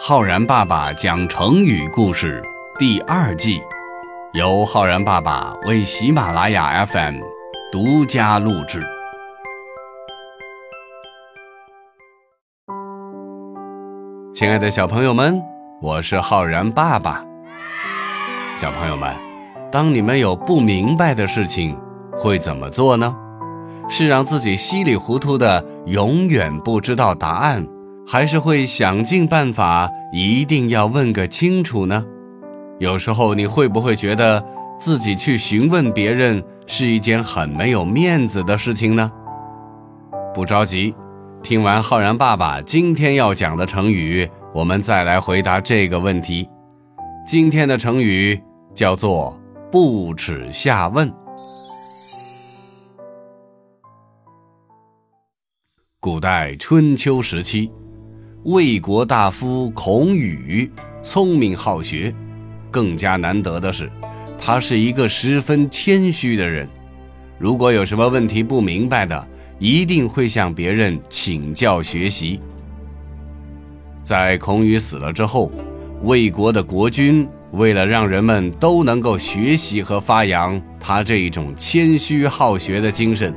[0.00, 2.40] 浩然爸爸讲成语故事
[2.78, 3.60] 第二季，
[4.32, 7.16] 由浩然爸爸为喜马拉雅 FM
[7.72, 8.80] 独家录制。
[14.32, 15.42] 亲爱的小朋友们，
[15.82, 17.24] 我是浩然爸爸。
[18.54, 19.12] 小朋友们，
[19.68, 21.76] 当你们有不明白的事情，
[22.12, 23.16] 会怎么做呢？
[23.88, 27.66] 是让自己稀里糊涂的，永远不知道答案？
[28.10, 32.02] 还是会想尽办法，一定要问个清楚呢。
[32.78, 34.42] 有时候你会不会觉得
[34.80, 39.12] 自己去询问别人是一件很没有面子的事情呢？
[40.32, 40.94] 不着急，
[41.42, 46.48] 听完浩然爸爸今天要讲的成语，我们再来回答这个问题。
[47.26, 49.38] 今天的成语叫做
[49.70, 51.12] “不耻下问”。
[56.00, 57.70] 古代春秋时期。
[58.44, 60.70] 魏国大夫孔宇
[61.02, 62.14] 聪明好学，
[62.70, 63.90] 更加难得的是，
[64.40, 66.66] 他是一个十分谦虚的人。
[67.36, 69.26] 如果有什么问题不明白的，
[69.58, 72.38] 一定会向别人请教学习。
[74.04, 75.50] 在孔宇死了之后，
[76.04, 83.34] 魏国的国君为了让人们都能够学习和发扬他这一种谦虚好学的精神，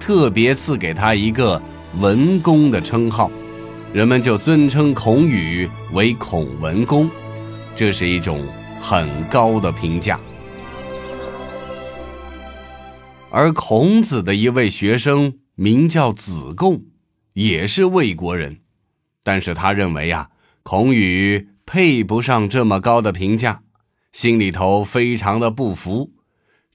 [0.00, 1.60] 特别赐给他一个
[2.00, 3.30] 文公的称号。
[3.90, 7.10] 人们就尊称孔宇为孔文公，
[7.74, 8.46] 这是一种
[8.82, 10.20] 很高的评价。
[13.30, 16.82] 而孔子的一位学生名叫子贡，
[17.32, 18.58] 也是魏国人，
[19.22, 20.28] 但是他认为啊，
[20.62, 23.62] 孔宇配不上这么高的评价，
[24.12, 26.10] 心里头非常的不服，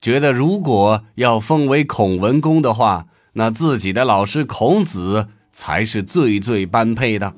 [0.01, 5.27] 觉得如果要封为孔文公的话，那自己的老师孔子。
[5.53, 7.31] 才是最最般配的。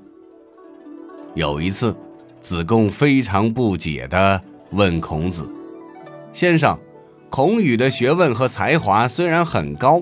[1.35, 1.95] 有一次，
[2.41, 4.41] 子贡非常不解地
[4.72, 5.47] 问孔子
[6.33, 6.77] ：“先生，
[7.29, 10.01] 孔宇的学问和才华虽然很高，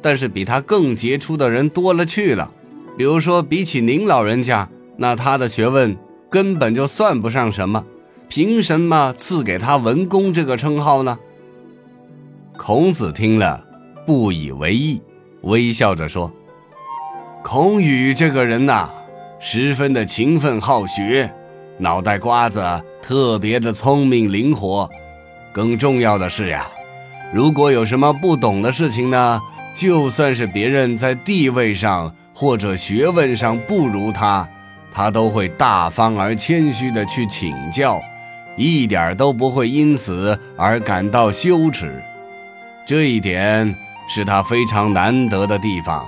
[0.00, 2.50] 但是比他更杰出的人多了去了。
[2.96, 5.96] 比如说，比起您老人家，那他的学问
[6.30, 7.84] 根本就算不上什么，
[8.28, 11.18] 凭什么赐给他文公这个称号呢？”
[12.56, 13.62] 孔子听了，
[14.06, 15.00] 不以为意，
[15.42, 16.32] 微笑着说。
[17.42, 18.88] 孔宇这个人呐，
[19.38, 21.28] 十分的勤奋好学，
[21.78, 22.62] 脑袋瓜子
[23.02, 24.88] 特别的聪明灵活。
[25.52, 26.66] 更重要的是呀，
[27.32, 29.40] 如果有什么不懂的事情呢，
[29.74, 34.48] 就算是别人在地位上或者学问上不如他，
[34.92, 38.00] 他都会大方而谦虚的去请教，
[38.56, 42.00] 一点都不会因此而感到羞耻。
[42.86, 43.74] 这一点
[44.08, 46.06] 是他非常难得的地方。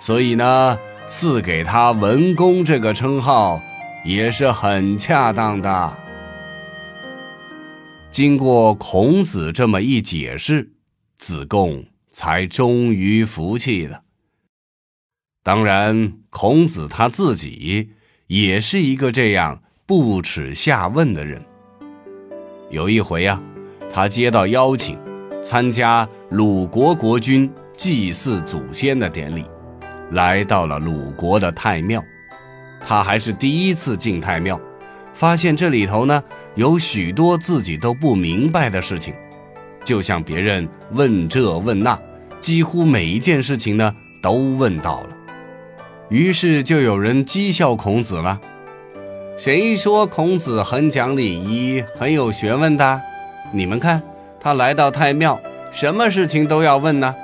[0.00, 3.62] 所以呢，赐给他文公这个称号
[4.04, 5.96] 也是很恰当的。
[8.10, 10.72] 经过孔子这么一解释，
[11.18, 14.02] 子贡才终于服气了。
[15.42, 17.90] 当然，孔子他自己
[18.26, 21.40] 也是一个这样不耻下问的人。
[22.70, 23.40] 有一回啊，
[23.92, 24.98] 他接到邀请，
[25.44, 29.44] 参加鲁国国君祭祀祖先的典礼。
[30.10, 32.02] 来到了鲁国的太庙，
[32.86, 34.60] 他还是第一次进太庙，
[35.14, 36.22] 发现这里头呢
[36.54, 39.14] 有许多自己都不明白的事情，
[39.84, 41.98] 就向别人问这问那，
[42.40, 45.08] 几乎每一件事情呢都问到了。
[46.08, 48.40] 于是就有人讥笑孔子了
[49.38, 53.00] ：“谁说孔子很讲礼仪、很有学问的？
[53.52, 54.02] 你们看，
[54.40, 55.40] 他来到太庙，
[55.72, 57.14] 什么事情都要问呢？”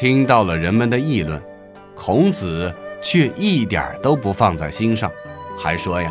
[0.00, 1.38] 听到了人们的议论，
[1.94, 2.72] 孔子
[3.02, 5.12] 却一点都不放在心上，
[5.58, 6.10] 还说呀：“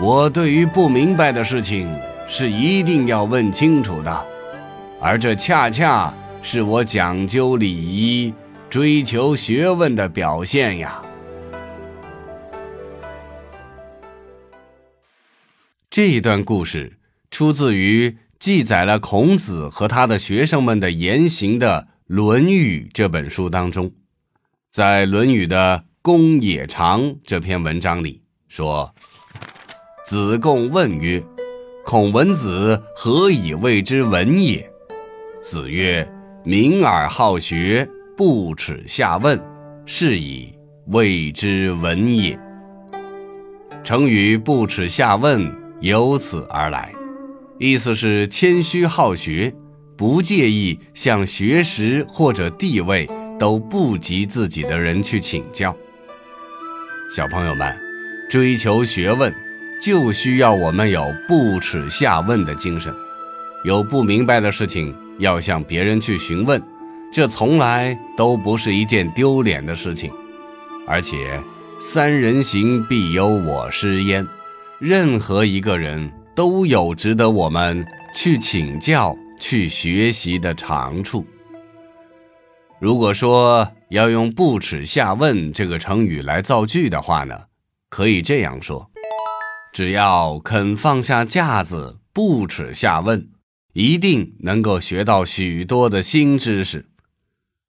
[0.00, 1.94] 我对于不明白的事情
[2.26, 4.24] 是一定要问清楚的，
[4.98, 8.32] 而这恰恰是我讲究礼仪、
[8.70, 11.02] 追求学问的表现呀。”
[15.90, 16.94] 这一段故事
[17.30, 21.88] 出自于记载了孔子和他的学生们的言行的。
[22.08, 23.92] 《论语》这本书当中，
[24.72, 28.90] 在《论语》的《公冶长》这篇文章里说
[30.08, 31.22] ：“子贡问曰
[31.84, 34.66] ：‘孔文子何以谓之文也？’
[35.42, 36.10] 子曰
[36.46, 39.38] ：‘明而好学，不耻下问，
[39.84, 40.54] 是以
[40.86, 42.40] 谓之文也。’
[43.84, 45.46] 成语‘不耻下问’
[45.82, 46.90] 由此而来，
[47.58, 49.54] 意思是谦虚好学。”
[49.98, 55.74] 不介意向学识或者地位都不及自己的人去请教。
[57.14, 57.76] 小朋友们，
[58.30, 59.34] 追求学问，
[59.82, 62.94] 就需要我们有不耻下问的精神。
[63.64, 66.62] 有不明白的事情，要向别人去询问，
[67.12, 70.12] 这从来都不是一件丢脸的事情。
[70.86, 71.40] 而且，
[71.80, 74.24] 三人行必有我师焉，
[74.78, 77.84] 任何一个人都有值得我们
[78.14, 81.26] 去请教、去学习的长处。
[82.78, 87.46] 如果说要用“不耻下问”这个成语来造句的话呢，
[87.88, 88.90] 可以这样说：
[89.72, 93.28] 只要肯放下架子，不耻下问，
[93.72, 96.86] 一定能够学到许多的新知识。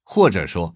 [0.04, 0.74] 或者说，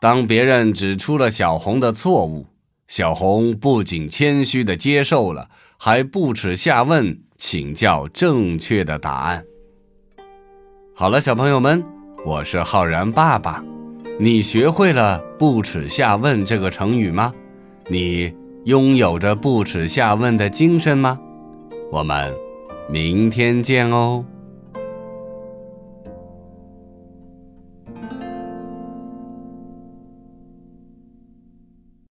[0.00, 2.46] 当别人指出了小红的错误，
[2.86, 9.44] 小红不仅谦虚的接受了，还不耻下问，请教正确的答案。
[11.00, 11.84] 好了，小朋友们。
[12.26, 13.62] 我是浩然爸爸，
[14.18, 17.32] 你学会了“不耻下问”这个成语吗？
[17.86, 18.34] 你
[18.64, 21.16] 拥有着不耻下问的精神吗？
[21.92, 22.34] 我们
[22.90, 24.24] 明天见哦。